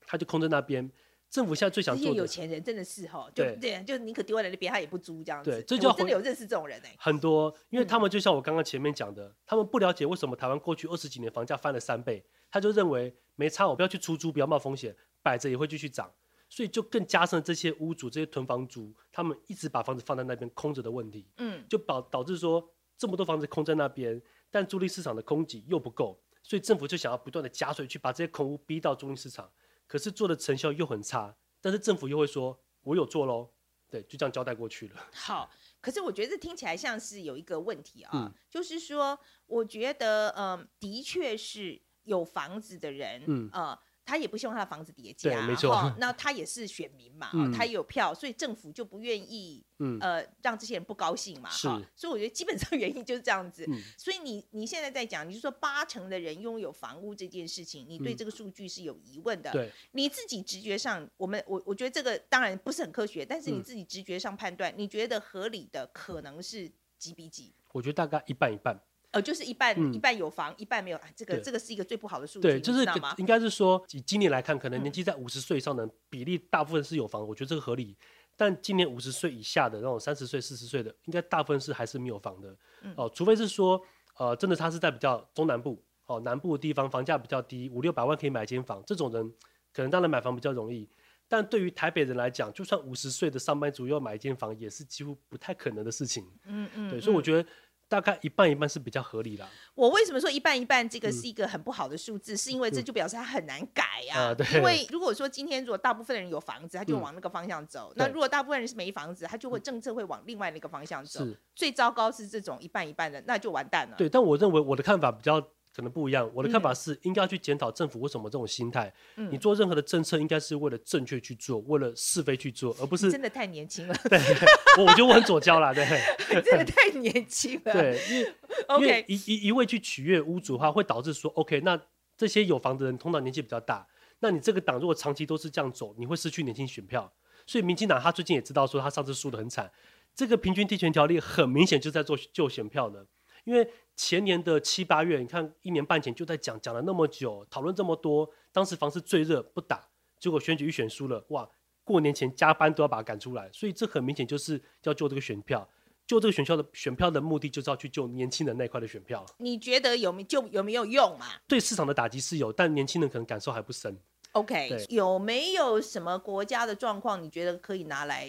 [0.07, 0.89] 他就空在那边。
[1.29, 5.49] 政府现在最想做的有钱人真的是哈，就对对，就宁可丢在那边，他也不租这样子。
[5.49, 6.95] 对这就真的有认识这种人哎。
[6.99, 16.13] 很多，因为嗯他们就像我刚刚前面讲的，他们不了解为什么台湾过去二十几年房价翻了三倍，他就认为没差，我不要去出租，不要冒风险，摆着也会继续涨，
[16.53, 29.51] 所以就更加深这些屋主、这些囤房族，他们一直把房子放在那边空着的问题，嗯，就导导致说这么多房子空在那边，但租赁市场的供给又不够，所以政府就想要不断的加税去把这些空屋逼到租赁市场，
[29.87, 33.49] 可是做的成效又很差，但是政府又会说我有做喽，
[33.89, 35.09] 对，就这样交代过去了。
[35.11, 35.49] 好，
[35.81, 38.31] 可是我觉得这听起来像是有一个问题啊，嗯。
[38.51, 43.49] 就是说，我觉得，嗯、的确是有房子的人，嗯。
[43.51, 45.71] 呃，他也不希望他的房子叠加，没错。
[45.71, 49.97] 哈那他也是选民嘛，嗯他也有票，所以政府就不愿意，嗯。
[50.01, 51.67] 呃，让这些人不高兴嘛，是。
[51.67, 53.65] 哈，所以我觉得基本上 原因就是这样子。
[53.67, 53.81] 嗯。
[53.97, 58.17] 所以你你现在在讲，你就说八成的人拥有房屋这件事情，你对嗯。
[58.17, 63.63] 这个数据是有疑问的，对，你自己直觉上，我们我我觉得这个当然不是很科学，但是你嗯。
[63.63, 67.53] 自己直觉上判断，你觉得合理的可能是几比几？
[67.71, 68.79] 我觉得大概一半一半。
[69.13, 70.97] 呃，就是一半、嗯一半有房，一半没有。
[70.97, 72.83] 哎，这个这个是一个最不好的数据，对，你就是？
[73.17, 77.95] 应该是说，以今年来看，可能嗯年纪在五十岁以上的人比例大部分是有房，我觉得这个合理。
[78.35, 82.57] 但今年五十岁以下的那种三十岁、四十岁的，应该大部分是还是没有房的。
[82.81, 83.79] 嗯哦，除非是说，
[84.17, 89.31] 呃，真的他是在比较中南部哦，南部的地方房价比较低，五六百万可以买一间房，这种人
[89.71, 90.89] 可能当然买房比较容易。
[91.27, 96.25] 但对于台北人来讲，就算五十岁的上班族要买一间房，也是几乎不太可能的事情。
[96.45, 97.49] 嗯嗯对，所以我嗯觉得
[97.93, 99.47] 大概一半一半是比较合理啦。
[99.75, 100.87] 我为什么说一半一半？
[100.89, 111.23] 这个嗯是一个很不好的数字，是因为这就表示它很难改呀、啊对因为如果说今天如果大部分人有房子，他就嗯往那个方向走；那如果大部分人是没房子，他就会政策会往另外那个方向走。
[111.53, 113.95] 最糟糕是这种一半一半的，那就完蛋了。
[113.95, 115.39] 对，但我认为我的看法比较
[115.75, 116.29] 可能不一样。
[116.33, 118.93] 我的看嗯法是，应该要去检讨政府为什么这种心态。
[119.15, 124.19] 嗯你做任何的政策，应该是为了正确去做，为了是非去做，而不是真的太年轻了，对。
[124.77, 125.85] 我我觉得我很左交啦，对
[126.41, 127.73] 真的太年轻了。
[127.73, 128.35] 对，因为
[128.79, 131.79] 因为 OK，一一一味去取悦屋主的话，会导致说，OK，那
[132.15, 133.87] 这些有房的人通常年纪比较大，
[134.19, 137.11] 那你这个党如果长期都是这样走，你会失去年轻选票。
[137.45, 139.69] 所以民进党他最近也知道说他上次输得很惨，
[140.15, 143.05] 这个平均地权条例很明显就在做旧选票的，
[143.43, 149.87] 因为前年的七八月，你看一年半前就在讲讲了那么久，讨论这么多，当时房市最热不打，
[150.19, 151.49] 结果选举一选输了，哇，
[151.83, 155.67] 过年前加班都要把他赶出来，所以这很明显就是要救这个选票。
[156.05, 159.25] 救这个选票的选票的目的，就是要去救年轻人那块的选票。
[159.37, 163.97] 你觉得有没就有没有用嘛对市场的打击是有，但年轻人可能感受还不深。
[164.33, 168.25] ？OK，有没有什么国家的状况，你觉得可以拿来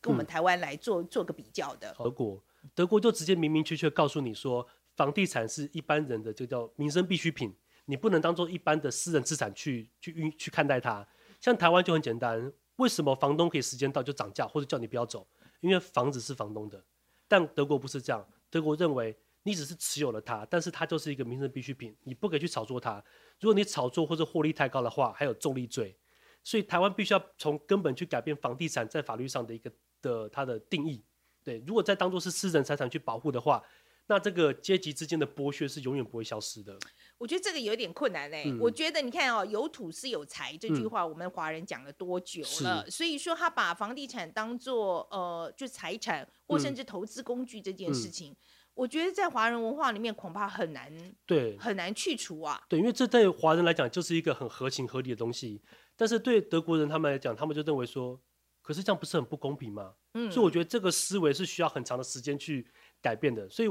[0.00, 1.94] 跟我们嗯台湾来做、做个比较的？
[1.96, 2.42] 德国，
[2.74, 7.54] 德国就直接明明确确告诉你说，房地产是一般人的就叫民生必需品，
[7.86, 11.06] 你不能当做一般的私人资产去去运去看待它。
[11.40, 15.26] 像台湾就很简单，为什么房东可以时间到就涨价或者叫你不要走？
[15.60, 16.82] 因为房子是房东的。
[17.28, 23.02] 但德国不是这样，德国认为你只是持有了它，但是它就是一个民生必需品，你不可以去炒作它。
[23.40, 25.96] 如果你炒作或者获利太高的话，还有重利罪。
[26.42, 31.02] 所以台湾必须要从根本去改变房地产在法律上的一个的它的定义。
[31.44, 33.62] 对，如果再当做是私人财产去保护的话，
[34.06, 36.76] 那这个阶级之间的剥削是永远不会消失的。
[37.16, 42.84] 我觉得这个有点困难嘞、嗯我觉得你看哦，有土是有财这句话，我们华人讲了多久了？
[42.90, 48.34] 所以说他把房地产当做呃就财产或甚嗯至投资工具这件事情，
[48.74, 50.92] 我觉得在华人文化里面恐怕很难
[51.24, 52.62] 对很难去除啊。
[52.68, 55.62] 对，因为这对华人来讲就是一个很合情合理的东西，
[55.96, 58.20] 但是对德国人他们来讲，他们就认为说，
[58.64, 59.92] 可是这样不是很不公平吗？
[60.14, 62.66] 嗯，所以我觉得这个思维是需要很长的时间去
[63.02, 63.46] 改变的。
[63.50, 63.68] 所以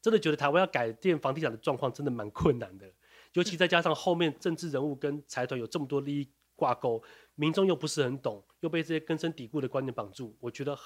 [0.00, 2.90] 真的觉得台湾要改变房地产的状况真的蛮困难的，
[3.32, 7.02] 尤其再加上后面政治人物跟财团有这么多利益挂钩，
[7.34, 10.78] 民众又不是很懂，又被这些根深蒂固的观念绑住，我觉得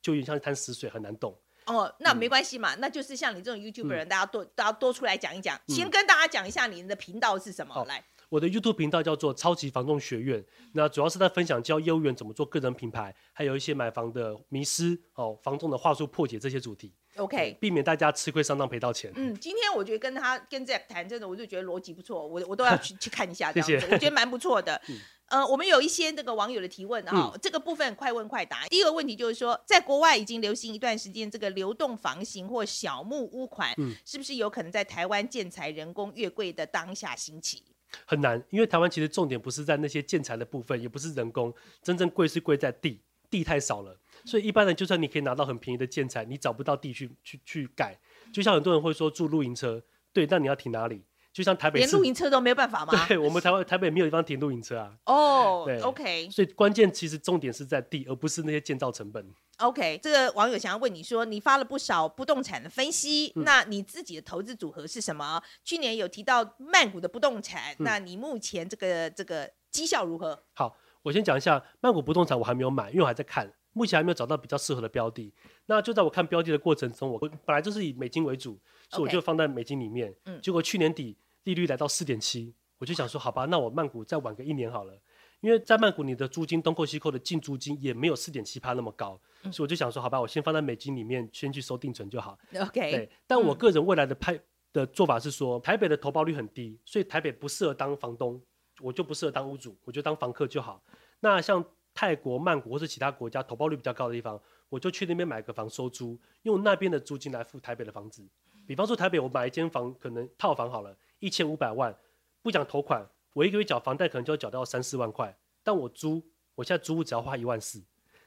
[0.00, 1.36] 就有点像一滩死水，很难懂。
[1.66, 8.04] 哦，那嗯没关系嘛，那就是像你这种 YouTube 人，大家多大家多出来讲一讲，先嗯跟大家讲一下你的频道是什么，好来。
[8.32, 10.42] 我的 YouTube 频道叫做超级房仲学院，
[10.72, 19.12] 那主要是在分享教业务员怎么做个人品牌，还有一些买房的迷失哦，房仲的话术破解这些主题 OK，避免大家吃亏上当赔到钱。
[19.16, 24.80] 嗯，今天我觉得跟他跟 Zack 谈，真的我就觉得逻辑不错，我我都要去 去看一下这样子，谢谢我觉得蛮不错的。
[25.28, 28.66] 呃，我们有一些那个网友的提问哈、嗯这个部分快问快答。
[28.68, 37.62] 第一个问题就是说，在国外已经流行一段时间，这个流动房型或小木屋款，嗯是不是有可能在台湾建材人工越贵的当下兴起？
[38.06, 41.52] 很难，因为台湾其实重点不是在那些建材的部分，也不是人工，
[41.82, 43.00] 真正贵是贵在地，
[43.30, 43.98] 地太少了。
[44.24, 47.98] 所以一般人就算你可以拿到很便宜的建材，你找不到地去去去改。
[48.32, 51.04] 就像很多人会说住露营车，对，那你要停哪里？
[51.32, 52.92] 就像台北连露，营车都没有办法吗？
[53.08, 54.94] 对我们台湾台北没有地方停露营车啊。
[55.06, 59.26] 哦对，OK 所以关键其实重点是在地，而不是那些建造成本。
[59.58, 65.40] OK，这个网友想要问你说，你发了不少不动产的分析，嗯那你自己的投资组合是什么？
[65.64, 70.42] 去年有提到曼谷的不动产，嗯那你目前这个这个绩效如何？
[70.54, 75.32] 好，我先讲一下曼谷不动产，我还没有买，因为我还在看，目前还没有找到比较适合的标的。
[75.66, 78.58] 那就在我看标的的过程中，我我本来就是以美金为主，
[78.92, 80.14] 所以我就放在美金里面。
[80.26, 84.94] 嗯结果去年底利率来到四点七，我就想说，好吧，那我曼谷再晚个一年好了。
[85.40, 92.38] 因为在曼谷，你的租金东扣西扣的净租金也没有四点七趴那么高，嗯所以我就想说，好吧，我先放在美金里面，先去收定存就好。
[92.60, 94.38] OK，对，但我嗯个人未来的派
[94.72, 98.40] 的做法是说，台北的投报率很低，所以台北不适合当房东，
[98.80, 100.80] 我就不适合当屋主，我就当房客就好。
[101.18, 108.24] 那像泰国、曼谷或是其他国家投报率比较高的地方，我就去那边买个房收租，用那边的租金来付台北的房子。
[108.66, 111.94] 比方说台北，我买一间房，可能套房好了，一千五百万，
[112.42, 116.22] 不讲头款，我一个月缴房贷可能就要缴到三四万块，但我租，
[116.54, 117.82] 我现在租屋只要花一万四。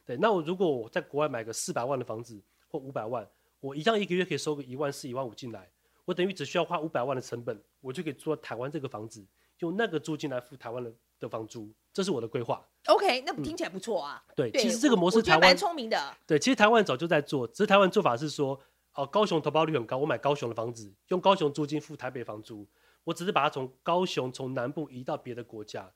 [0.05, 3.27] 对，那我如果我在国外买个四百万的房子或五百万，
[3.59, 5.67] 我一样一个月可以收个一万四、一万五进来，
[6.05, 9.25] 我等于只需要花五百万的成本，我就可以租到台湾这个房子，
[9.59, 12.63] 用那个租金来付台湾的的房租，这是我的规划。
[12.85, 14.23] OK，那听起来不错啊。
[14.35, 16.15] 对，对，其实这个模式台湾聪明的。
[16.27, 18.59] 对，其实台湾早就在做，只是台湾做法是说，
[18.95, 22.65] 哦，高雄投报率很高，我买高雄的房子，用高雄租金付台北房租，
[23.03, 25.91] 我只是把它从高雄从南部移到别的国家，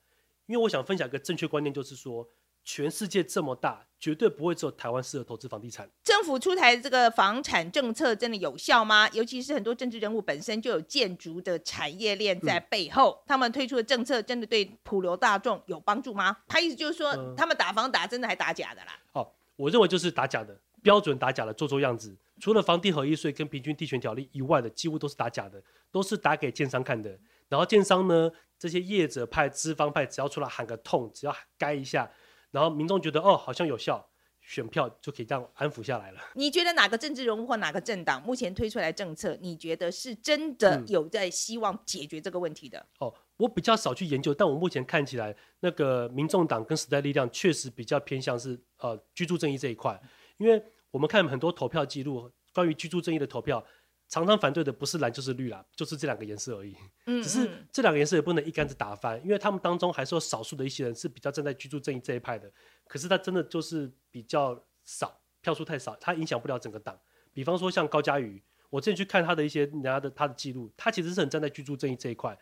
[0.46, 2.28] 因为我想分享一个正确观念，就是说，
[2.62, 5.88] 全世界这么大，绝对不会只有台湾适合投资房地产。
[6.04, 9.08] 政府出台的这个房产政策真的有效吗？
[9.14, 16.36] 尤其是很多政治人物本身就有建筑的产业链在嗯背后，他们推出的政策真的对普流大众有帮助吗？
[16.46, 18.98] 他意思就是说，嗯他们打房打真的还打假的啦。
[19.12, 22.16] 哦，我认为就是打假的，标准打假的，做做样子。
[22.38, 27.18] 除了房地合一税跟平均地权条例以外的，几乎都是打假的，都是打给建商看的。
[27.48, 32.10] 然后建商呢，这些业者派、资方派，只要出来喊个痛，只要该一下，
[32.50, 34.08] 然后民众觉得哦好像有效，
[34.40, 36.20] 选票就可以这样安抚下来了。
[36.34, 42.86] 你觉得哪个政治人物或哪个政党目前推出来政策，你觉得是真的嗯有在希望解决这个问题的？
[43.00, 50.00] 哦，我比较少去研究，但我目前看起来，那个民众党跟时代力量确实比较偏向是呃居住正义这一块，
[50.40, 53.62] 因为我们看很多投票记录，关于居住正义的投票，
[54.08, 56.74] 常常反对的不是蓝就是绿啦，就是这两个颜色而已。
[57.04, 62.50] 嗯只是嗯这两个颜色也不能一竿子打翻，因为他们当中还是有少数的一些人是比较站在居住正义这一派的，
[62.88, 66.98] 可是他真的就是比较少，票数太少，他影响不了整个党。
[67.32, 72.36] 比方说像高嘉瑜，我之前去看他的一些人家的他的记录，他其实是很站在居住正义这一块，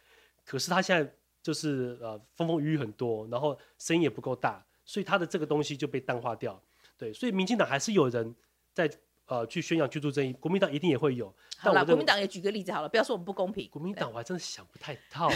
[0.47, 6.63] 可是他现在就是呃风风雨雨很多，然后声音也不够大，所以他的这个东西就被淡化掉。
[6.99, 8.35] 对，所以民进党还是有人
[8.75, 8.91] 在
[9.27, 11.33] 呃去宣扬居住正义，国民党一定也会有。
[11.57, 13.69] 好了，国民党也举个例子好了，不要说我们不公平。
[13.71, 15.29] 国民党我还真的想不太到。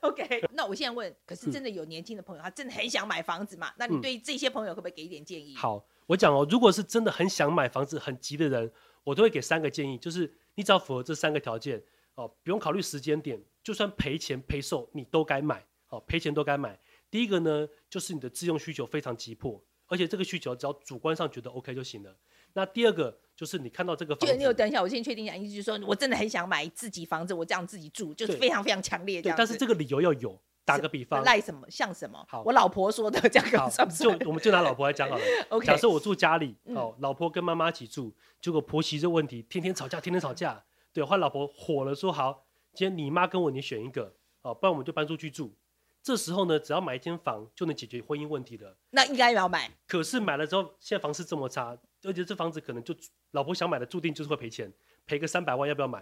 [0.00, 3.72] OK，那我现在问，可嗯是真的有年轻的朋友，他真的很想买房子嘛？
[3.76, 8.70] 那你对这些朋友可不可以给一点建议？，好，我讲哦，如果是真的很想买房子、很急的人，
[9.04, 11.80] 我都会给三个建议，就是你只要符合这三个条件
[12.14, 16.78] 哦，不用考虑时间点，就算赔钱赔售你都该买，哦，赔钱都该买。
[17.10, 22.16] 第一个呢，就是你的自用需求非常急迫，而且这个需求只要主观上觉得 OK 就行了。
[22.52, 29.38] 那第二个就是你看到这个房就你有，等一下，我先确定一下，意思就是说我真的很想买自己房子，我这样自己住，就是非常非常强烈这样，子。
[29.38, 30.40] 但是这个理由要有。
[30.62, 32.24] 打个比方，赖什么像什么？
[32.28, 35.24] 好我老婆说的，这样好， 算不算就我们就拿老婆来讲好了。
[35.48, 45.52] OK，假设我住家里，嗯哦，老婆跟妈妈一起住，结果婆媳这问题，天天吵架，天天吵架，对，后来老婆火了，说好，今天你妈跟我你选一个，哦，不然我们就搬出去住。
[46.02, 48.76] 这时候呢，只要买一间房就能解决婚姻问题了。
[48.90, 49.70] 那应该要买。
[49.86, 52.94] 可是买了之后，现在房市这么差，而且这房子可能就
[53.32, 54.72] 老婆想买的，注定就是会赔钱，
[55.06, 56.00] 赔个三百万，要不要买？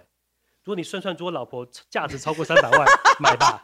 [0.64, 2.86] 如果你算算，如果老婆价值超过 三百万，
[3.20, 3.60] 买吧。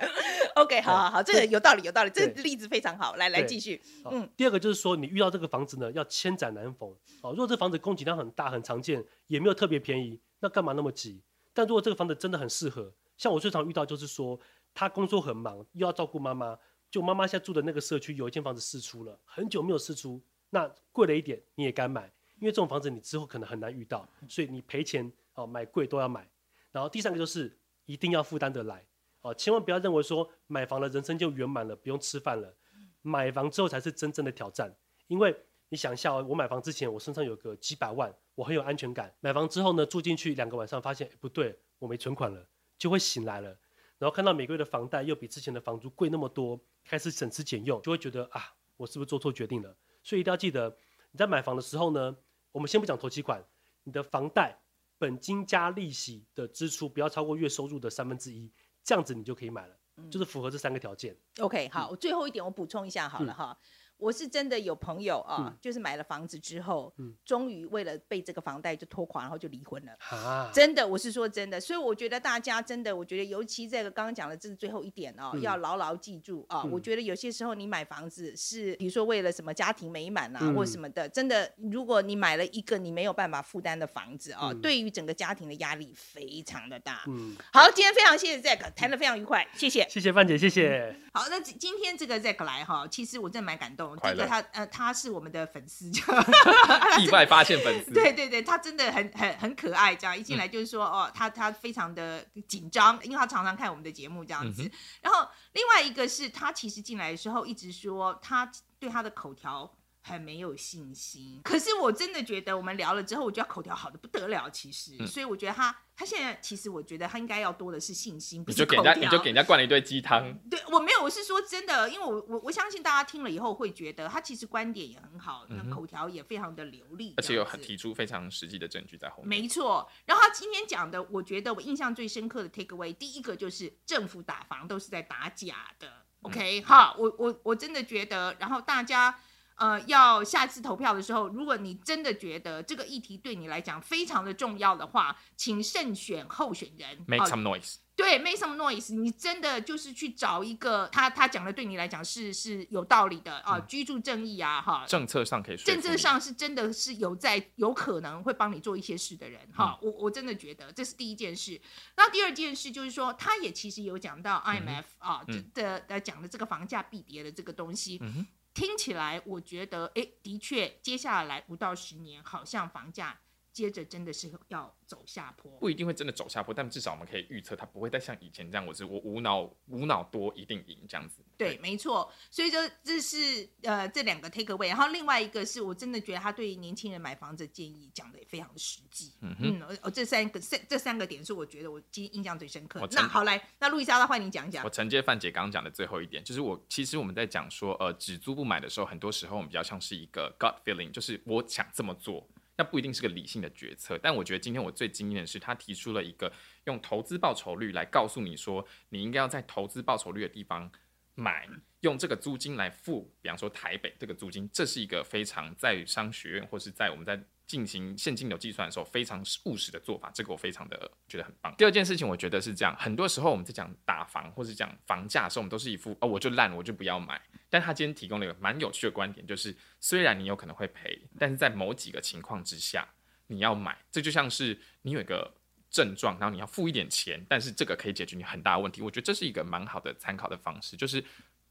[0.56, 3.16] OK，好好好，这个有道理，有道理，这个例子非常好。
[3.16, 3.82] 来来，对继续。
[4.10, 6.88] 嗯第二个就是说，你遇到这个房子呢，要千载难逢。
[7.22, 11.22] 哦，如果这房子供给量很大、很常见，也没有特别便宜，那干嘛那么急？
[11.52, 14.38] 但如果这个房子真的很适合，像我最常遇到就是说，
[14.74, 16.58] 他工作很忙，又要照顾妈妈，
[16.90, 26.28] 就妈妈现在住的那个社区有一间房子试出了，很久没有试出，那贵了一点你也该买，因为这种房子你之后可能很难遇到，所以你赔钱哦买贵都要买。
[26.72, 28.84] 然后第三个就是一定要负担得来
[29.20, 32.54] 哦，千万不要认为说买房了人生就圆满了，不用吃饭了。
[33.02, 34.74] 买房之后才是真正的挑战，
[35.06, 35.36] 因为
[35.68, 39.14] 你想一下、哦，我买房之前我身上有个几百万，我很有安全感。
[39.20, 43.56] 买房之后呢，住进去两个晚上，发现不对，我没存款了，就会醒来了。
[43.98, 49.76] 然后看到每个月的房贷又比之前的房租贵那么多，开始省吃俭用，就会觉得啊，我是不是做错决定了？
[50.02, 50.76] 所以一定要记得，
[51.10, 52.16] 你在买房的时候呢，
[52.52, 53.44] 我们先不讲头期款，
[53.84, 54.58] 你的房贷
[54.98, 58.52] 本金加利息的支出不要超过月收入的三分之一，
[58.82, 59.76] 这样子你就可以买了，
[60.10, 61.16] 就是符合这三个条件。
[61.38, 63.58] OK，好，我最后一点我补充一下好了嗯哈。
[63.96, 69.92] 我是真的有朋友啊，嗯就是买了房子之后，嗯终于为了被这个房贷就拖垮，然后就离婚了。
[70.10, 76.62] 啊，真的，我是说真的，所以我觉得大家真的，我觉得尤其这个刚刚讲的这是最后一点哦，嗯要牢牢记住啊。
[76.64, 87.04] 嗯我觉得有些时候你买房子是，比如说为了什么家庭美满啊，嗯或什么的，真的，如果你买了一个你没有办法负担的房子啊，嗯对于整个家庭的压力非常的大。
[87.06, 89.86] 嗯，好，今天非常谢谢 Zack，谈的非常愉快，谢谢。
[89.88, 90.94] 谢谢范姐，谢谢。
[91.12, 93.83] 好，那今今天这个 Zack 来哈，其实我真的蛮感动。
[93.96, 95.90] 快乐这个他呃，他是我们的粉丝，
[97.00, 104.62] 意外发现粉丝， 对对对，他真的很很很可爱，这样一进来就是说、哦，他他非常的紧张，因为他常常看我们的节目这样子。
[104.62, 104.70] 嗯
[105.02, 109.70] 然后另外一个是他其实进来的时候一直说他对他的口条。
[110.06, 114.50] 很没有信心，可是我真的觉得我们聊了之后，我觉得口条好的不得了。
[114.50, 118.92] 其实，嗯所以我觉得他他现在其实我觉得他应该要多的是信心，不你就给人家。
[118.92, 129.40] 你就给人家灌了一堆鸡汤，对我没有，我是说真的，因为我我我相信大家听了以后会觉得他其实观点也很好，那嗯口条也非常的流利，而且有这样子提出非常实际的证据在后面。
[129.40, 135.90] 没错，然后他今天讲的，我觉得我印象最深刻的 take away，第一个就是政府打房都是在打假的。
[136.20, 139.14] OK，好，我我我真的觉得，然后大家
[139.56, 147.04] 呃要下次投票的时候，如果你真的觉得这个议题对你来讲非常的重要的话，请慎选候选人。
[147.06, 159.90] Make 哦 some noise，对，make some noise，你真的就是去找一个他他讲的对你来讲是是有道理的啊，居住正义啊，哈，政策上可以说政策上是真的是有在有可能会帮你做一些事的人，哈，嗯。
[159.90, 161.60] 我我真的觉得这是第一件事。
[161.96, 165.44] 那第二件事就是说，他也其实有讲到 IMF 啊嗯。
[165.54, 173.18] 的的讲的这个房价必跌的这个东西，嗯哼听起来我觉得，哎，的确，接下来五到十年好像房价
[173.54, 175.50] 接着真的是要走下坡。
[175.60, 181.22] 不一定会真的走下坡，但至少我们可以预测它不会再像以前这样，我是我无脑无脑多一定赢这样子。
[181.38, 182.12] 对，没错。
[182.30, 189.12] 所以说这是呃这两个 take away，然后另外一个是我真的觉得他对年轻人买房子建议讲的也非常的实际。
[189.20, 192.88] 嗯哼，嗯，呃，这三个这这三个点是我觉得我今天印象最深刻我。
[192.90, 194.70] 那好来，那路易莎，那换你讲讲我。
[194.70, 202.26] 承接范姐刚刚讲的最后一点，就是我其实我们在讲说，呃，只租不买的时候，很多时候我们比较像是一个 gut feeling，就是我想这么做，
[202.56, 203.98] 那不一定是个理性的决策。
[204.02, 206.32] 但我觉得今天我最惊艳的是，他提出了一个
[206.64, 210.70] 用投资报酬率来告诉你说，你应该要在投资报酬率的地方
[211.14, 211.48] 买，
[211.80, 221.54] 用这个租金来付，比方说台北这个租金，这是一个非常在商学院或是在我们在进行现金流计算的时候非常务实的做法，这个我非常的觉得很棒。
[221.58, 227.20] 第二件事情，我觉得是这样，很多时候我们在讲打房或是讲房价的时候，我们都是一副哦我就烂我就不要买。
[227.54, 232.84] 但他今天提供了一个蛮有趣的观点，就是虽然你有可能会赔，但是在某几个情况之下
[233.28, 235.32] 你要买，这就像是你有一个
[235.70, 238.82] 症状，然后你要付一点钱，但是这个可以解决你很大的问题。
[238.82, 241.04] 我觉得这是一个蛮好的参考的方式，就是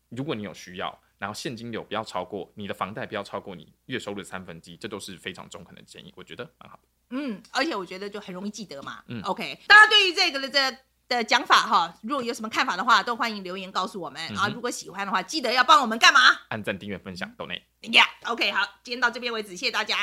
[0.10, 6.84] 如果你有需要，然后现金流不要超过你的房贷不要超过你月收入的三分之一，这都是非常中肯的建议，我觉得蛮好的。
[7.12, 9.02] 嗯，而且我觉得就很容易记得嘛。
[9.08, 10.78] 嗯 OK，大家对于这个的这
[11.08, 14.22] 的讲法哈，如果有什么看法的话，都欢迎留言告诉我们。
[14.38, 17.62] 啊，如果喜欢的话，记得要帮我们干嘛按赞、订阅、分享，都内。
[17.82, 19.98] ？Yeah，OK，、好，今天到这边为止，谢谢大家。